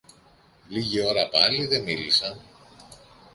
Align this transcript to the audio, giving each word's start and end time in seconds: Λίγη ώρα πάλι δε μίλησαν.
Λίγη 0.69 1.05
ώρα 1.05 1.29
πάλι 1.29 1.65
δε 1.65 1.79
μίλησαν. 1.79 2.41